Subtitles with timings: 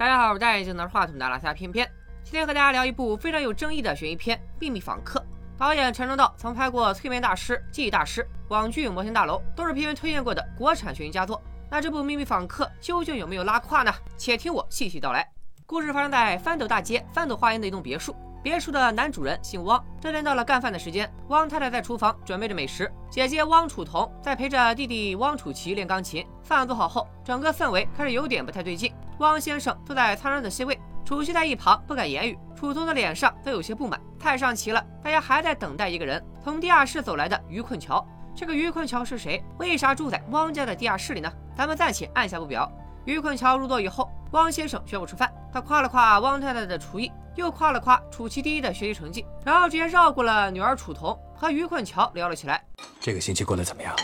[0.00, 1.86] 大家好，我是戴眼镜拿着话筒的拉萨偏偏。
[2.24, 5.20] 今天和大家聊一部非常有争议的悬疑片《秘密访客》。
[5.58, 11.42] 导演陈正道曾拍过《催眠大师》《记忆大师》网剧《魔仙大楼》，都是片源推荐过的国产悬疑佳作。
[11.68, 13.92] 那这部《秘密访客》究竟有没有拉胯呢？
[14.16, 15.28] 且听我细细道来。
[15.66, 18.16] 故事发生在翻斗大街翻斗花园的一栋别墅。
[18.42, 19.84] 别墅的男主人姓汪。
[20.00, 26.26] 这天到了干饭的时间，汪太太在厨房准备着美食，姐姐汪楚彤在陪着弟弟汪楚奇练钢琴。
[26.42, 28.90] 饭做好后，整个氛围开始有点不太对劲。
[29.20, 34.00] 汪先生坐在苍然的 C 位，楚奇在一旁不敢言语，楚彤的脸上则有些不满。
[34.18, 38.06] 太上齐了，大家还在等待一个人，从地下室走来的于困桥。
[38.34, 39.42] 这个于困桥是谁？
[39.58, 41.30] 为啥住在汪家的地下室里呢？
[41.54, 42.70] 咱们暂且按下不表。
[43.04, 45.30] 于困桥入座以后，汪先生宣布吃饭。
[45.52, 52.64] 他夸了夸汪太太的厨艺，又夸了夸楚奇第一的学习成绩，然后直接绕过了女儿楚彤，和于困桥聊了起来。
[52.98, 53.94] 这个星期过得怎么样？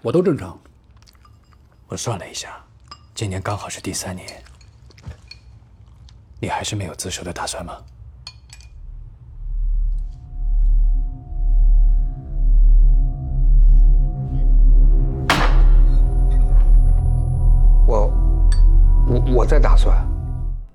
[0.00, 0.56] 我都正常。
[1.88, 2.62] 我算了一下，
[3.16, 4.40] 今年刚好是第三年。
[6.42, 7.76] 你还是没有自首的打算吗？
[17.86, 18.06] 我，
[19.06, 19.94] 我我在打算。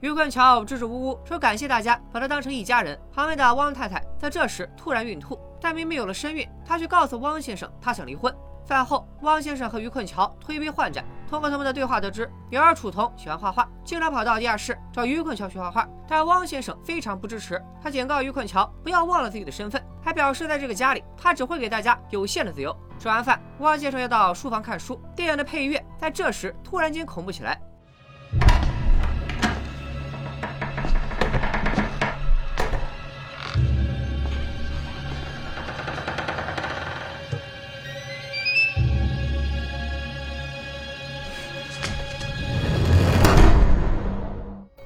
[0.02, 3.00] 于坤桥支支吾吾说感谢大家把他当成一家人。
[3.12, 8.31] 旁边的汪太太在这时突然孕吐，但明明有了身孕，她却告诉汪先生她想离婚。
[8.68, 11.03] 饭后，汪先生和于困桥推杯换盏。
[11.30, 15.88] 通过他们的对话得知，女儿楚彤喜欢画画，经常跑到地下室找于困桥学画画。
[16.08, 22.76] 但汪先生非常不支持，他警告于困桥不要忘了自己的身份，还表示在这个家里，他只会给大家有限的自由。
[23.00, 27.59] 吃完饭，汪先生要到书房看书，电影的配乐在这时突然间恐怖起来。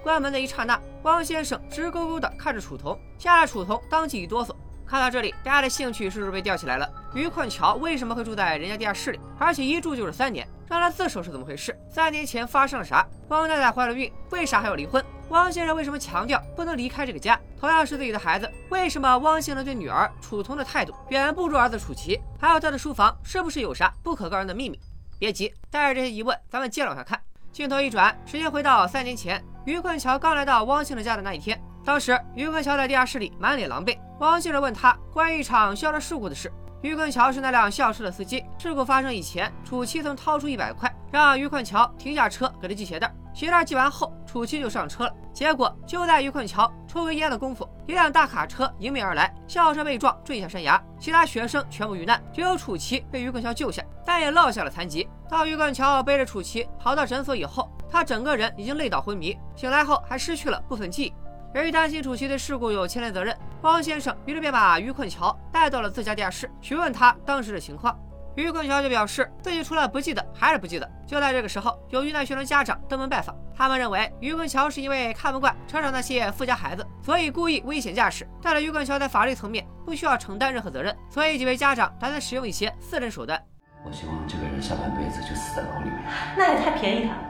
[0.09, 4.55] 关门的一刹那，汪先生直勾勾地看着楚彤，吓得楚彤当即一哆嗦。
[4.83, 6.91] 看到这里，大家的兴趣是不是被吊起来了？
[7.13, 9.19] 于困桥为什么会住在人家地下室里？
[9.37, 11.77] 而且一住就是三年，让他自首是怎么回事？
[11.87, 13.07] 三年前发生了啥？
[13.27, 15.05] 汪太太怀了孕，为啥还要离婚？
[15.29, 17.39] 汪先生为什么强调不能离开这个家？
[17.59, 22.19] 同样是自己的孩子，为什么汪先生对女儿楚彤的态度远不如儿子楚奇？
[22.39, 24.79] 还有他的书房是不是有啥不可告人的秘密？
[25.19, 27.21] 别急，带着这些疑问，咱们接着往下看。
[27.51, 31.61] 镜头一转，时间回到三年前，于困桥刚来到汪先生家的那一天。
[31.85, 33.97] 当时于困桥在地下室里满脸狼狈。
[34.19, 36.51] 汪先生问他关于一场校车事故的事。
[36.81, 38.43] 于困桥是那辆校车的司机。
[38.57, 43.13] 事故发生以前，楚七曾掏出一百块，让于困桥停下车给他系鞋带。
[43.33, 45.13] 鞋带系完后，楚七就上车了。
[45.33, 55.07] 结果就在于困桥抽根烟的功夫，一辆大卡车迎面而来，校车被撞坠下山崖，其他学生全部遇难，只有楚奇被于困桥救下，但也落下了残疾。
[55.29, 61.13] 到于困桥背着楚奇跑到诊所以后，他整个人已经累到昏迷，醒来后还失去了部分记忆。
[61.55, 67.97] 由于担心主席对事故有牵连责任，汪先生于是便把于困桥带到了自家地下室，询问他当时的情况。
[68.35, 70.89] 于困桥就表示自己除了不记得，还是不记得。
[71.05, 78.25] 就在这个时候，有遇难学生家长登门拜访，他们认为于困桥是因为看不惯车上那些富家孩子，所以故意危险驾驶。
[78.41, 83.43] 但是于困桥在法律层面不需要承担任何责任，所以几位家长打算使用一些私人手段。
[83.83, 85.99] 我希望这个人下半辈子就死在牢里面。
[86.37, 87.28] 那也太便宜他了吧？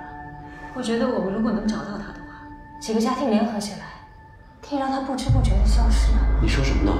[0.80, 2.48] 我觉得我们如果能找到他的话，
[2.80, 3.80] 几个家庭联合起来。
[4.62, 6.14] 可以让他不知不觉的消失。
[6.42, 6.94] 你说什么呢？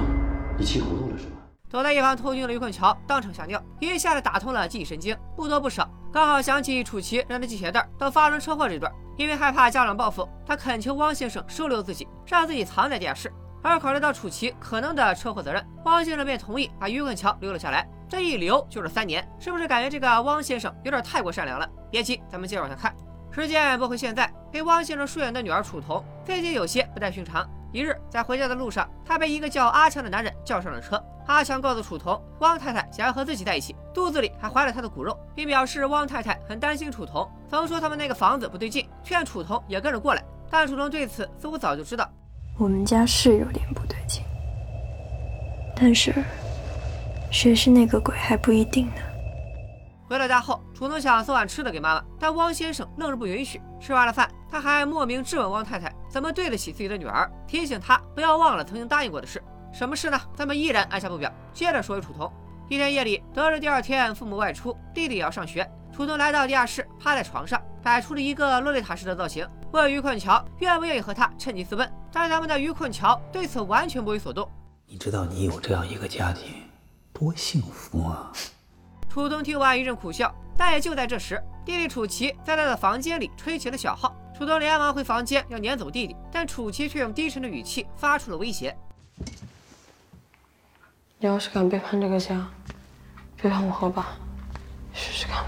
[0.58, 1.36] 你气糊涂了是吧？
[1.70, 8.92] 躲在一旁偷听的于困桥当场吓尿，一下子打通了记忆神经，不多不少，刚好想起楚奇让他系鞋带到发生车祸这段。
[9.16, 13.32] 因为害怕家长报复，他恳求汪先生收留自己，让自己藏在地下室。
[13.62, 17.88] 而考虑到楚奇可能的车祸责任，汪先生便同意把于困桥留了下来。
[18.10, 21.66] 这一留就是三年，是不是感觉这个汪先生有点太过善良了？
[21.90, 22.94] 别急，咱们接着往下看。
[23.32, 27.48] 时间拨回现在，陪汪先生疏远的女儿楚彤最近有些不太寻常。
[27.72, 31.00] 一日，在回家的路上，她被一个叫阿强的男人叫上了车。
[31.26, 40.24] 阿强告诉楚彤，汪太太想要和自己在一起，肚子里还怀了他的骨肉，并表示汪太太很担心楚彤，曾说他们那个房子不对劲，劝楚彤也跟着过来。
[40.50, 42.10] 但楚彤对此似乎早就知道，
[42.58, 44.24] 我们家是有点不对劲，
[45.76, 46.12] 但是
[47.30, 49.02] 谁是那个鬼还不一定呢。
[50.10, 53.62] 回到家后，楚彤想送碗吃的给妈妈，但汪先生愣是不允许。
[53.78, 59.40] 吃完了饭，他还莫名质问汪太太怎么对得起自己的女儿，提醒她不要忘了曾经答应过的事。
[59.72, 60.20] 什么事呢？
[60.34, 61.32] 咱们依然按下不表。
[61.54, 62.28] 接着说回楚彤。
[62.68, 65.64] 一天夜里，得知第二天父母外出，弟弟也要上学，
[65.94, 71.88] 楚彤来到地下室，趴在床上，摆出了一个洛丽塔式的造型，问于困桥愿不愿意和他趁机私奔。
[72.10, 74.50] 但咱们的于困桥对此完全不为所动。
[74.86, 76.52] 你知道你有这样一个家庭
[77.12, 78.32] 多幸福啊！
[79.10, 84.14] 楚东听完一阵苦笑，但也就在这时，弟弟楚奇在他的房间里吹起了小号。
[84.32, 88.74] 楚东连忙回房间要撵走弟弟，但楚奇却用低沉的语气发出了威胁
[91.18, 92.48] ：“你要是敢背叛这个家，
[93.42, 94.10] 背叛我和爸，
[94.92, 95.44] 试试看。”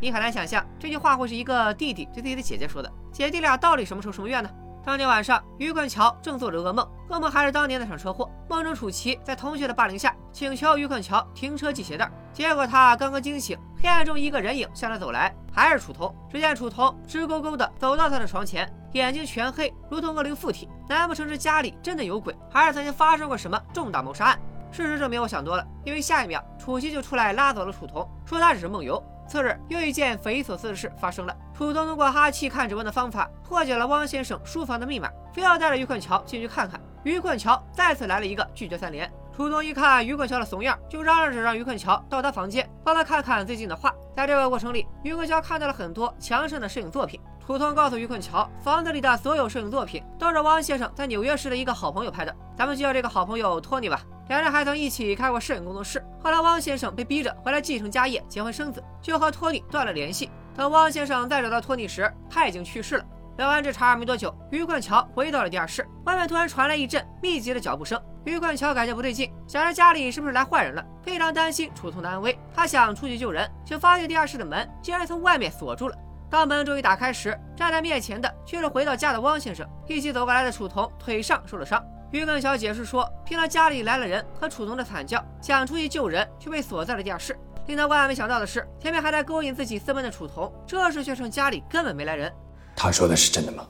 [0.00, 2.90] 你很难想象这句话会是一个弟弟对自己的姐姐说的。
[3.12, 4.48] 姐弟俩到底什么仇什么怨呢？
[4.82, 8.30] 当天晚上，于冠桥正做着噩梦，噩梦还是当年那场车祸。
[8.48, 16.14] 梦中楚琪在同学的霸凌下，请求于困桥停车系鞋带，结果他刚刚惊醒，黑暗中一个人影向他走来，还是楚童。
[16.30, 20.68] 只见楚童直勾勾的走到他的床前，眼睛全黑，如同恶灵附体。
[20.88, 24.40] 难不成是家里真的有鬼，还是曾经发生过什么重大谋杀案？
[24.72, 29.02] 事实证明，我想多了，因为下一秒楚琪就出来拉走了楚童，说他只是梦游。
[29.26, 31.36] 次日，又一件匪夷所思的事发生了。
[31.56, 36.80] 楚东通过哈气看指纹的方法破解了汪先生书房的密码，非要带着于困桥进去看看。
[37.02, 39.10] 于困桥再次来了一个拒绝三连。
[39.34, 43.94] 楚东一看于困桥的怂样，就嚷嚷着让于困桥到他房间帮他看看最近的画。
[44.14, 47.20] 在这个过程里，于困桥看到了很多墙上的摄影作品。
[47.46, 54.00] 楚童告诉于困桥，房子里的所有摄影作品都是汪先生在纽约时的一个好朋友拍的，咱们就叫这个好朋友托尼吧。
[54.28, 56.04] 两人还曾一起开过摄影工作室。
[56.20, 60.30] 后来汪先生被逼着回来继承家业、结婚生子，就和托尼断了联系。
[60.56, 63.04] 等汪先生再找到托尼时，他已经去世了。
[63.36, 68.00] 聊完这茬没多久，于冠桥回到了地下室，外面突然传来一阵密集的脚步声。
[68.24, 72.36] 于冠桥感觉不对劲，想着家里是不是来坏人了，非常担心楚童的安危。
[72.54, 75.94] 他想出去救人，却发现地下室的门竟然从外面锁住了。
[76.28, 79.66] 当门终于打开时，站在面前的却是回到家的汪先生。
[79.86, 81.84] 一起走过来的楚童腿上受了伤。
[82.10, 87.38] 于根小解释说，听到家里来了人和楚童的惨叫，想出去救人，却被锁在了地下室。
[87.66, 92.32] 令他万万没想到的是，前面还在勾引自己私奔的楚童，这时却称家里根本没来人。
[92.76, 93.66] 他说的是真的吗？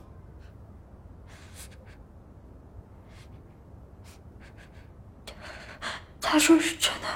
[6.20, 7.06] 他说是真的，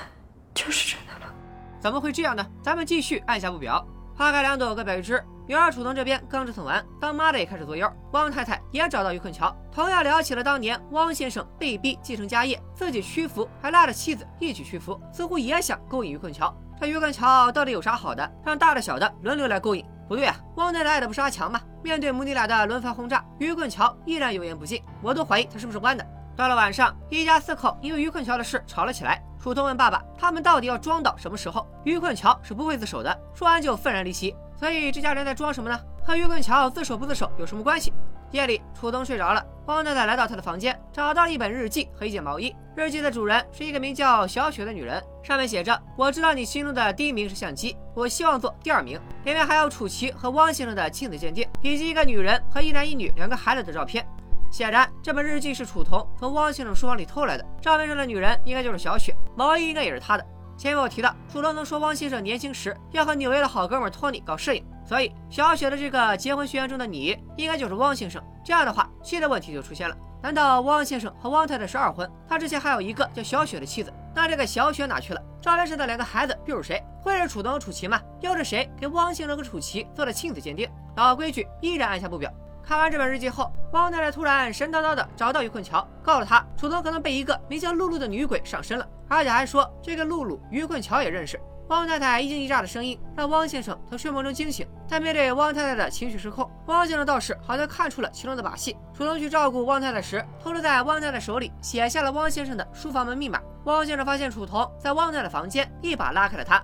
[0.55, 1.35] 就是真的了。
[1.81, 2.47] 怎么会这样呢？
[2.63, 3.87] 咱们继续按下不表。
[4.21, 5.25] 花开两朵，各表一枝。
[5.47, 7.91] 女儿楚童这边刚折腾完，当妈的也开始作妖。
[8.13, 16.55] 汪太太也找到于困桥，同样聊起了当年汪先生被逼继承家业，自己屈服，还拉着妻子一起屈服，似乎也想勾引于困桥。
[16.79, 19.83] 这于困桥到底有啥好的，让大的小的轮流来勾引？
[20.07, 21.59] 不对啊，汪太太爱的不是阿强吗？
[21.83, 26.07] 面对母女俩的轮番轰炸，于困桥依然油盐不进，我都怀疑他是不是弯的。
[26.41, 29.23] 到了晚上，一家四口因为于困桥的事吵了起来。
[29.39, 33.21] 楚东问爸爸：“他们到底要装到什么时候？”于困桥是不会自首的。
[33.35, 34.35] 说完就愤然离席。
[34.57, 35.79] 所以这家人在装什么呢？
[36.03, 37.93] 和于困桥自首不自首有什么关系？
[38.31, 42.57] 夜里，楚东睡着了，汪奶奶来到他的房间，找到了一本日记和一件毛衣。
[42.75, 54.07] 日记的主人是一个名叫小雪的女人，上面写着：“我知道你心中的第一名是相机，我希望做第二名。”里面还有楚琪和汪先生的亲子鉴定，以及一个女人和一男一女两个孩子的照片。
[54.51, 57.47] 显然，这本日记是楚童从汪先生书房里偷来的。
[57.63, 60.27] 照片上的女人应该就是小雪，毛衣应该也是她的。
[60.57, 68.21] 前面我提到，楚童曾说汪先生年轻时要和纽约的好哥们托尼搞摄影，所以小雪的这个结婚宣言中的你，应该就是汪先生。
[68.45, 72.11] 这样的话，新的问题就出现了：难道汪先生和汪太太是二婚？
[72.29, 75.23] 他之前还有一个叫小雪的妻子，那这个小雪哪去了？
[75.41, 76.83] 照片上的两个孩子又是谁？
[77.01, 77.99] 会是楚童和楚琪吗？
[78.21, 80.69] 又是谁给汪先生和楚琪做了亲子鉴定？
[80.97, 82.31] 老规矩，依然按下不表。
[82.67, 91.41] 看完这本日记后，汪太太突然神叨叨的找到于困桥，告诉他楚童可能被一个名叫露露的女鬼上身了，而且还说这个露露于困桥也认识。
[91.69, 98.77] 汪太太一惊一乍的声音让汪先生从睡梦中惊醒，但面对汪太太的情绪失控，汪先生倒是好像看出了其中的把戏。
[98.93, 103.41] 楚童去照顾汪太太时，偷偷在汪太太手里写下了汪先生的书房门密码。
[103.65, 106.61] 汪先生发现楚童在汪太太房间，一把拉开了他。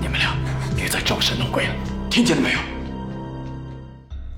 [0.00, 0.36] 你们俩
[0.76, 1.74] 别再招神弄鬼了，
[2.10, 2.73] 听见了没有？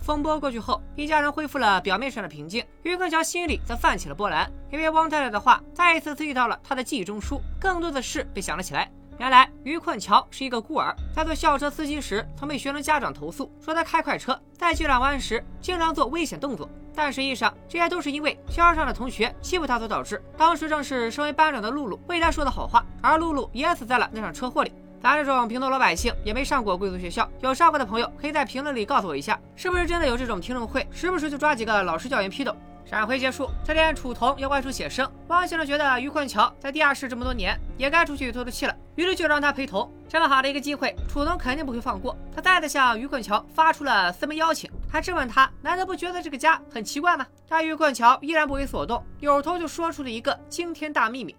[0.06, 2.64] 风波过去后，一家人恢复了表面上的平静。
[2.84, 8.88] 于坤桥心里则泛起了波澜，因为汪太太的话再一次刺激到了他的记忆中枢，更多的事被想了起来。
[9.18, 16.70] 原来于困桥是一个孤儿，在做校车司机时，曾被学生家长投诉，说他开快车，在急转弯时经常做危险动作。
[16.94, 20.22] 但实际上，这些都是因为校上的同学欺负他所导致。
[20.36, 24.72] 当时正是身为班长的露露为他说的好话，而露露也死在了那场车祸里。
[25.02, 30.86] 咱这种平头老百姓也没上过贵族学校，有上过的朋友可以在评论里告诉我一下，是不是真的有这种听证会？
[30.90, 32.54] 时不时就抓几个老师教员批斗。
[32.84, 39.92] 闪回结束，这天楚童要外出写生，汪先生觉得于困桥在地下室这么多年，也该出去透透气了，于是就让他陪同。
[40.08, 42.16] 这么好的一个机会，楚童肯定不会放过。
[42.32, 47.26] 他再次向于困桥发出了私门邀请，还质问他，难道不觉得这个家很奇怪吗？
[47.48, 51.34] 但于困桥依然不为所动，扭头就说出了一个惊天大秘密：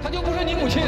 [0.00, 0.84] 她就不是你母亲。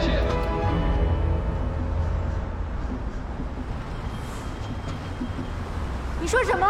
[6.25, 6.66] 你说什么？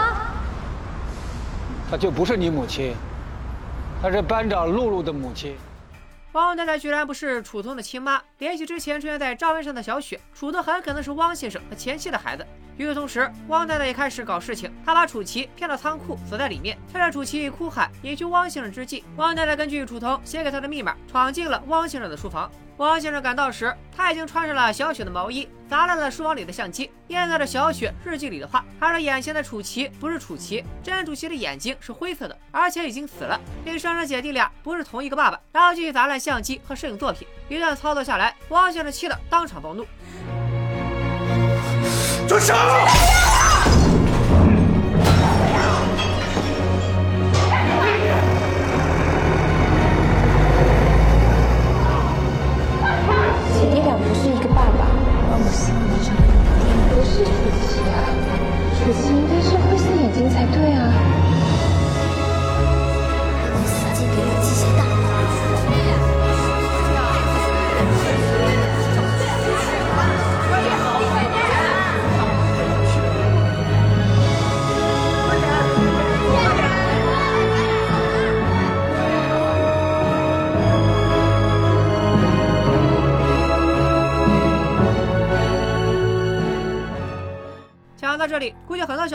[1.88, 2.92] 她就不是你母亲，
[4.02, 5.56] 她是班长露露的母亲。
[6.32, 12.44] 汪太太居然不是楚童的亲妈，联系之前出现在照片上的小雪，楚童很可能是汪先生和前妻的孩子。
[12.78, 14.74] 与此同时，汪太太也开始搞事情。
[14.84, 22.50] 她把楚琪骗到仓库，锁在里面，趁着楚琪哭喊引去汪先生之际，汪太太根据楚童写给她的密码，闯进了汪先生的书房。
[22.78, 28.63] 汪先生赶到时，他已经穿上了小雪的毛衣，砸烂了书房里的相机，念叨着小雪日记里的话。
[28.80, 37.26] 他说眼前的楚琪不是楚琪，真楚琪的眼睛是灰色的，而且已经死了，并声称姐弟俩不是同一个爸爸，然后继续砸烂相机和摄影作品。
[37.48, 39.86] 一段操作下来，汪先生气得当场暴怒。
[42.28, 42.54] 住手！
[53.54, 54.86] 姐弟俩不是一个爸爸，
[55.38, 55.72] 不是
[58.92, 60.83] 琪应该是灰色眼睛才对啊。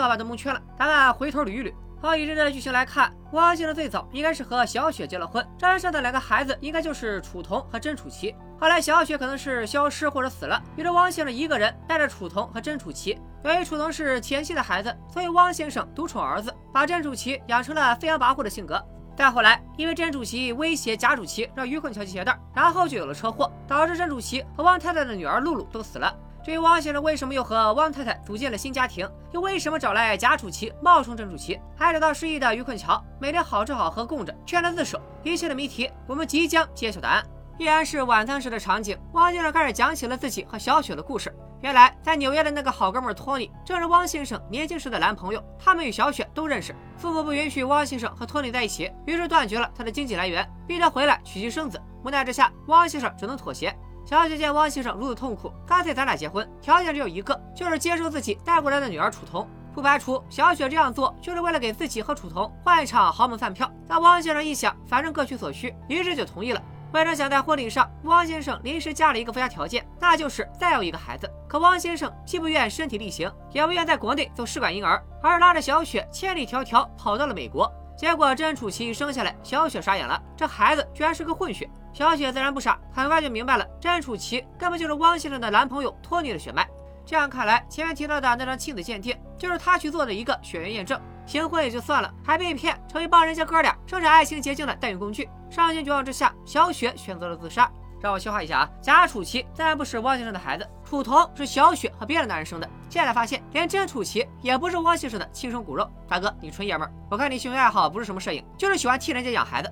[0.09, 0.61] 估计很多小伙伴都蒙圈了。
[0.77, 1.73] 咱们回头捋一捋。
[2.01, 8.33] 从以真正的剧情来看，汪先生最早应该是和小雪结了婚，沾上的两个孩子应该就是楚童和甄楚琪。
[8.57, 13.19] 后来小雪可能是消失或者死了，于是汪先生一个人带着楚童和甄楚琪。
[13.43, 18.81] 由于楚童是前妻的孩子，所以汪先生独宠儿子，把甄楚琪养成了飞扬跋扈的性格。
[19.17, 26.15] 再后来，因为甄楚琪威胁贾楚琪让于坤桥系鞋带，然后就有了车祸，导致甄楚琪和汪太太的女儿露露都死了。
[26.49, 37.23] 至于汪先生为什么又和汪太太组建了新家庭，又为什么找来贾楚奇冒充郑楚奇，还找到失忆的于困桥，每天好吃好喝供着，劝他自首，一切的谜题我们即将揭晓答案。
[37.59, 41.31] 依然是晚餐时的场景，汪先生开始讲起了自己和小雪的故事。
[41.61, 46.75] 原来在纽约的那个好哥们托尼，正是汪先生年轻时的男朋友，他们与小雪都认识。
[46.97, 51.79] 父母不允许汪先生和托尼在一起，于是断绝了他的经济来源，逼他回来娶妻生子。
[52.03, 53.71] 无奈之下，汪先生只能妥协。
[54.09, 59.47] 小雪见汪先生如此痛苦，干脆咱俩结婚，条件只有一个，就是接受自己带过来的女儿楚童。
[59.71, 63.71] 不排除小雪这样做就是为了给自己和楚童换一场豪门饭票。
[63.87, 66.61] 但汪先生一想，反正各取所需，于是就同意了。
[66.91, 71.29] 为了想在婚礼上，汪先生临时加了一个附加条件，那就是再要一个孩子。
[71.47, 77.71] 可汪先生既不愿身体力行，也不愿在国内做试管婴儿，而拉着小雪千里迢迢跑到了美国。
[77.95, 81.69] 结果真楚琪一生下来，小雪傻眼了，这孩子居然是个混血。
[81.93, 86.67] 小雪自然不傻，很快就明白了，甄楚琪根本就是汪先生的男朋友托尼的血脉。
[87.05, 90.99] 这样看来，前面提到的那张亲子鉴定，就是他去做的一个血缘验证。
[91.25, 95.29] 行婚也就算了，还被骗成为帮人家哥俩生产爱情结晶的代孕工具。
[95.49, 97.69] 伤心绝望之下，小雪选择了自杀。
[98.01, 102.69] 让我消化一下啊，贾楚琪自然不是汪先生的孩子，楚童是小雪和别的男人生的。
[102.89, 105.89] 现在发现，连甄楚琪也不是汪先生的亲生骨肉。
[106.07, 109.69] 大哥，你纯爷们儿，我看你兴趣爱好不是什么摄影，就是喜欢替人家养孩子。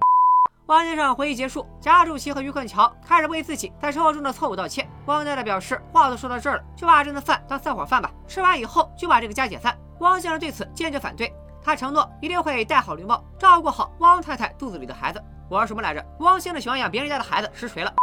[0.68, 4.86] 汪先生回忆结束，贾主席和于坤桥开始为自己在生活中的错误道歉。
[5.06, 9.78] 汪太太表示，话都说到这儿了，就把这顿饭当散伙饭吧，吃完以后就把这个家解散。
[10.00, 11.34] 汪先生对此坚决反对，
[11.64, 15.24] 他承诺一定会戴好绿帽，照顾好汪太太肚子里的孩子。
[15.50, 16.06] 我说什么来着？
[16.20, 17.94] 汪先生喜欢养别人家的孩子，实锤了。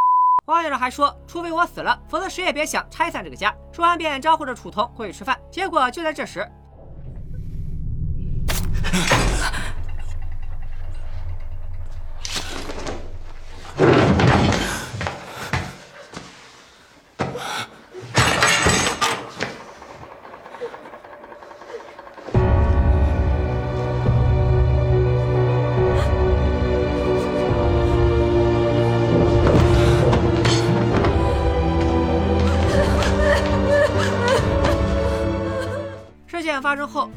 [0.47, 3.55] 汪先生还说，除非我死了，否则谁也别想拆散这个家。
[3.73, 5.39] 说完便招呼着楚童过去吃饭。
[5.51, 6.51] 结果就在这时。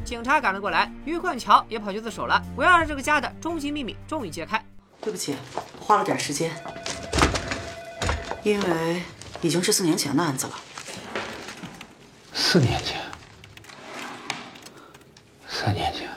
[0.08, 2.42] 警察赶了过来，于冠桥也跑去自首了。
[2.56, 4.64] 围绕着这个家的终极秘密终于揭开。
[5.02, 5.36] 对不起，
[5.78, 6.50] 花了点时间，
[8.42, 9.02] 因为
[9.42, 10.54] 已经是四年前的案子了。
[12.32, 12.98] 四年前，
[15.46, 16.08] 四年前，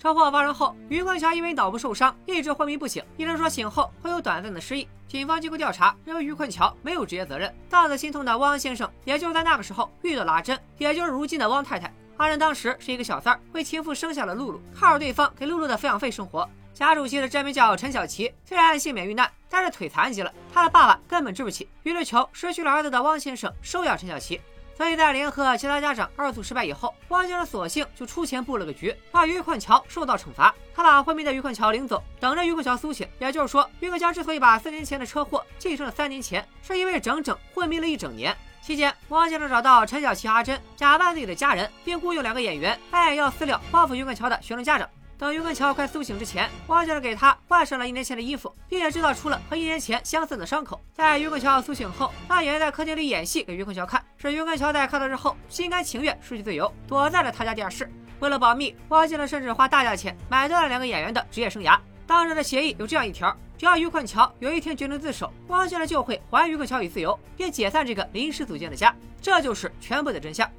[0.00, 3.04] 车祸发生后，于坤桥因为脑部受伤，一直昏迷不醒。
[3.18, 4.88] 医生说醒后会有短暂的失忆。
[5.06, 7.54] 警方经过调查，认为于坤桥没有职业责任。
[7.68, 11.92] 丧子心痛的汪先生，也就是在那个时候遇到了阿珍，也就是如今的汪太太。
[12.16, 16.48] 阿珍当时是一个小三儿，为情妇生下了露露，靠着对方给露露的抚养费生活。
[16.72, 24.40] 贾主席的真名叫陈小琪，虽然幸免遇难，但是腿残疾了，他的爸爸根本治不起，于是求失去了儿子的汪先生收养陈小琪。
[24.80, 30.54] 所以在联合其他家长二诉失败以后，汪先生索性就出钱布了个局，让于困桥受到惩罚。
[30.74, 33.06] 他把昏迷的于困桥领走，等着于困桥苏醒。
[33.18, 38.34] 也就是说，于困桥之所以把四年前的车祸继承了三年前，是因为整整昏迷了一整年。
[38.62, 44.88] 期间，汪先生找到陈小琪、阿珍，假扮自己的家人，并雇佣两个演员扮演要私了报复于困桥的学生家长。
[45.20, 50.80] 等于根桥快苏醒之前，汪先生给他换上了一年前的衣服，并且制造出了和一年前相似的伤口。
[50.94, 54.02] 在于根桥苏醒后，让演员在客厅里演戏给于根桥看。
[54.16, 57.86] 是于根桥在看到之后，心甘情愿失去自由，躲在了他家地下室。
[58.20, 61.78] 为了保密，汪先生甚至花大价钱买断了两个演员的职业生涯。
[62.06, 68.96] 当时的协议有这样一条：只要于困桥有一天决定自首，汪先生就会还于困桥以自由，并解散这个临时组建的家。
[69.20, 70.50] 这就是全部的真相。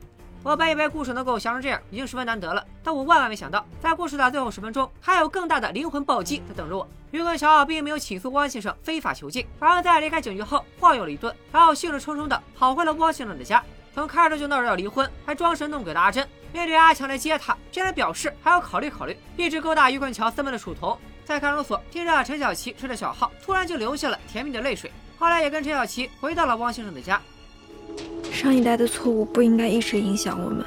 [0.43, 6.87] 我本以为故事能够讲成这样已经十分难得了，但我万万没想到，在故事的最后十分钟，还有更大的灵魂暴击在等着我。
[7.11, 13.63] 于根桥并没有起诉汪先生非法囚禁，反而在离开警局后晃悠了一顿，然后兴致冲冲地跑回了汪先生的家。
[13.93, 19.15] 从开始就闹着要离婚，还装神弄鬼的阿珍，面对阿强来接她，竟然表示还要考虑考虑。
[19.37, 24.91] 一直勾搭于根桥私门的楚童，在看守所听着陈小琪吹着小号，突然就流下了甜蜜的泪水。
[25.19, 27.21] 后来也跟陈小琪回到了汪先生的家。
[28.31, 30.65] 上一代的错误不应该一直影响我们。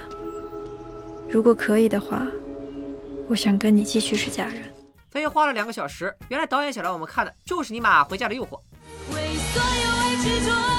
[1.28, 2.26] 如果可以的话，
[3.28, 4.62] 我想跟你继续是家人。
[5.10, 8.58] 他又花了两个小时，原来导演想让我们看的就是尼玛回家的诱惑。
[9.12, 10.73] 为所有爱执着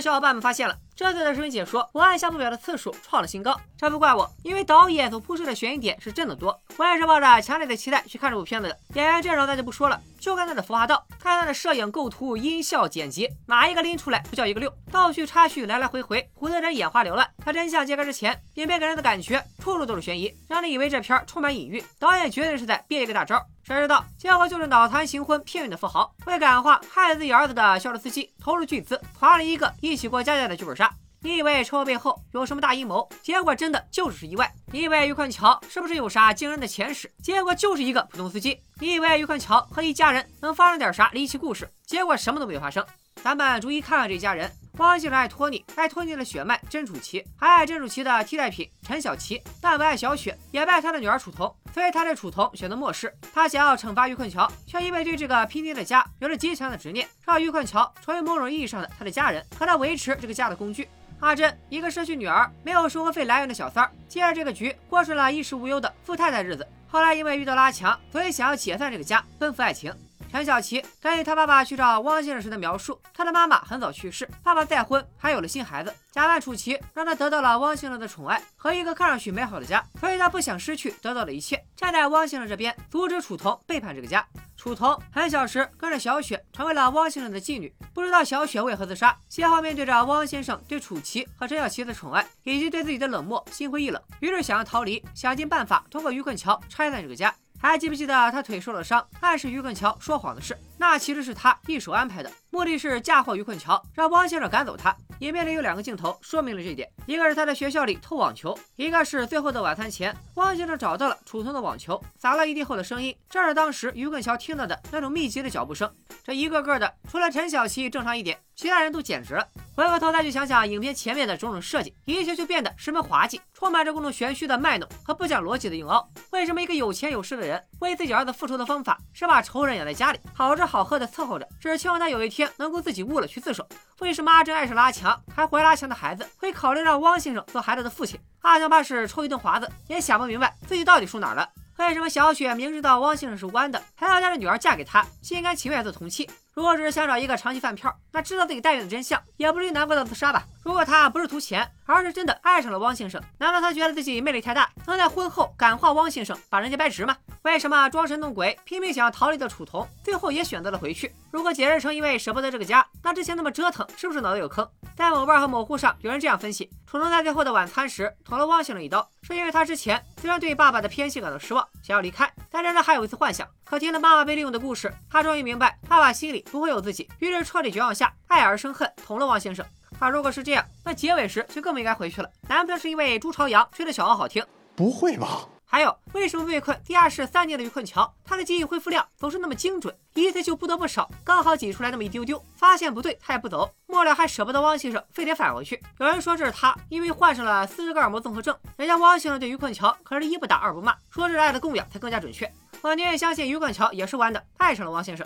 [0.00, 0.76] 小伙伴们发现了。
[0.94, 6.60] 这次的视频解说，我按下不表的次数创了新高，这不怪我，因为导演所铺设的悬疑点是真的多。
[6.80, 8.78] 我也是抱着强烈的期待去看这部片子的。
[8.94, 14.72] 演员阵容那就不说了，就看他的服化道，看他的摄影构图、音效、剪辑，哪一个拎出来不叫一个六？
[14.90, 17.30] 倒叙插叙来来回回，唬得人眼花缭乱。
[17.44, 21.84] 他真相揭开之前，影片给人的感觉处处都是悬疑，让你以为这片充满隐喻。
[21.98, 30.90] 导演绝对是在憋一个大招，谁知道结果就是脑残行婚骗孕的富豪，为感化害自己儿子的销售司机，投入巨资划了一个一起过家家的剧本杀。
[31.22, 34.50] 你以为车祸背后有什么大阴谋，结果真的就只是意外。
[34.72, 38.58] 你以为于坤桥是不是有啥惊人的前世，结果就是一个普通司机。
[38.78, 39.60] 你以为于坤桥？
[39.70, 42.82] 和一家人能发生点啥离奇故事，结果什么都没有发生。
[43.22, 53.14] 咱们逐一看看这一家人：汪先生爱托尼，爱托尼的血脉甄楚琪，还爱甄楚琪的替代品陈小琪，但不爱小雪，也不爱他的女儿楚彤，所以他对楚彤选择漠视。
[53.34, 57.92] 他想要惩罚于困桥，却因为对这个拼爹的家有着极强的执念，让于困桥？
[58.02, 60.88] 成为某种意义上的他的家人，和他维持这个家的工具。
[61.20, 66.66] 阿珍，一个失去女儿、没有生活费来源的小三儿，借着这个局过上了衣食无忧的富太太日子。
[66.88, 69.94] 后来因为遇到了阿强，所以想要解散这个家，奔赴爱情。
[70.32, 75.92] 陈小琪根据他爸爸去找汪先生时的描述，他的妈妈很早去世，爸爸再婚，还有了新孩子。
[76.10, 84.24] 假扮楚琪，让他得到了汪先生的宠爱和一个看上去美好的家，所以他不想失去得到的一切，站在汪先生这边，阻止楚童背叛这个家。
[84.60, 89.18] 楚童很小时跟着小雪成为了汪先生的妓女，不知道小雪为何自杀。
[89.26, 97.34] 先后面对着汪先生对楚琪和陈小琪的宠爱，以及对自己的冷漠，心灰意冷，于是想要逃离，想尽办法通过于困桥拆散这个家。
[97.60, 100.56] 还记不记得他腿受了伤，暗示于困桥说谎的事？
[100.78, 104.96] 那其实是他一手安排的，目的是嫁祸于困桥，让汪先生赶走他。
[105.18, 115.92] 影片里有两个镜头说明了这一点，一个是他在学校里偷网球，一个是最后的晚餐前，汪先生找到了储存的网球，撒了一地后的声音，正是当时于困桥听到的那种密集的脚步声。
[116.24, 119.46] 这一个个的，除了陈小琪正常一点，其他人都简直了。
[119.80, 126.06] 回过头再去想想影片前面的种种设计，一切就变得十分滑稽，充满着各种玄虚的卖弄和不讲逻辑的硬凹。
[126.32, 133.66] 为什么一个有钱有势的人为自己儿子复仇的方法是把仇人养在家里，好吃好喝的伺候着，只希望他有一天能够自己悟了去自首？
[134.00, 138.20] 为什么阿珍爱上了阿强，还怀了阿强的孩子，会考虑让汪先生做孩子的父亲？
[138.42, 141.48] 阿强怕是抽一顿华子，也想不明白自己到底输哪儿了。
[141.78, 146.28] 为什么小雪明知道汪先生是弯的，还要带着女儿嫁给他，心甘情愿做同妻？
[146.52, 150.44] 如果只是想找一个长期饭票，那知道自己代孕的真相，也不至于难过到自杀吧？
[150.64, 157.16] 如果他不是图钱，而是真的爱上了汪先生，难道他觉得自己魅力太大，能在婚后感化汪先生，把人家掰直吗？
[157.42, 161.14] 为什么装神弄鬼，拼命想要逃离的楚童，最后也选择了回去？
[161.30, 164.68] 如果解释成因为舍不得这个家，那之前那么折腾，是不是脑子有坑？
[164.96, 173.46] 在某瓣和某户上，有人这样分析：楚童在最后的晚餐时捅了汪先生一刀，是因为他之前虽然对爸爸的偏心感到失望，想要离开，但仍然还有一次幻想。
[173.64, 179.64] 可听了妈妈被利用的故事，他终于明白爸爸心里不会有自己，于是彻底绝望下，爱而生恨，捅了王先生。
[179.98, 182.30] 他如果是这样，那结尾时就更不应该回去了。
[182.48, 184.44] 难不成是因为朱朝阳吹的小号好听？
[184.74, 185.46] 不会吧？
[185.72, 192.44] 还有，为什么被困地下室三年的于困桥，他的记忆恢复量总是那么精准，一次就不得不少，刚好挤出来那么一丢丢。
[192.56, 195.80] 发现不对，他也不走，末了还舍不得汪先生，非得返回去。
[196.00, 202.52] 有人说这是他因为患上了斯德哥尔摩综合症，人家汪先生对于困桥可是一不打二不骂，说这是爱的供养才更加准确。
[202.82, 205.24] 我宁愿相信于困桥也是弯的，爱上了汪先生。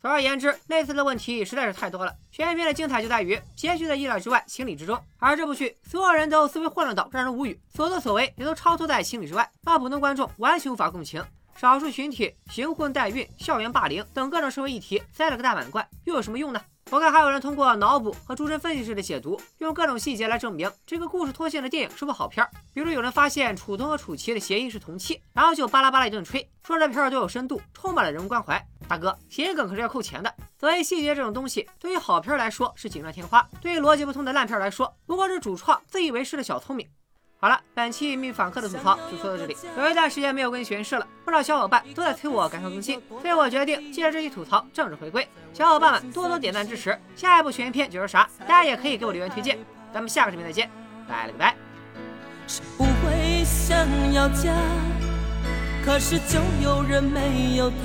[0.00, 2.14] 总而言之，类似的问题实在是太多了。
[2.32, 4.98] 全片的精彩就在于结局在意料之外，情理之中。
[5.18, 11.22] 而这部剧，所有人都思维混乱到让人无语，所作所为也都超脱在情理之外，让普通观众完全无法共情。
[11.54, 16.62] 少数群体、行婚代孕、校园霸凌等各种社会议题塞了个大满贯，又有什么用呢？
[16.92, 22.50] 我看还有人通过脑补和诸神分析式的解读，用各种细节来证明这个故事脱线的电影是部好片儿。
[22.74, 28.60] 比如有人发现楚东和楚奇的谐音是同气，然后就巴拉巴拉一顿吹，说这片儿都有深度，充满了人物关怀。
[28.88, 30.34] 大哥，谐音梗可是要扣钱的。
[30.58, 36.84] 所以细节这种东西，对于好片来说是锦上添花，对于逻辑不通的烂片来说，不过是主创自以为是的小聪明。
[37.38, 39.56] 好了，本期秘密访客的吐槽就说到这里。
[39.78, 45.26] 有一段时间没有更新视了，不少小伙伴都在催我赶快更新，所以我决定借着这期吐槽正式回归。
[45.52, 49.58] 小伙伴们多多点赞支持，下一部悬疑片就是啥，大家也可以给我留言推荐。
[49.92, 50.70] 咱们下个视频再见，
[51.08, 51.54] 拜了个拜。
[52.46, 53.76] 谁不会想
[54.12, 54.54] 要家，
[55.84, 57.76] 可是就有人没有他，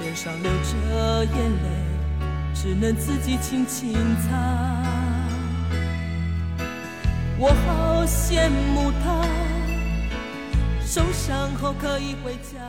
[0.00, 1.68] 脸上流着眼泪，
[2.54, 4.30] 只能自己轻轻擦。
[7.36, 9.26] 我好羡慕他，
[10.80, 12.60] 受伤后可以回家。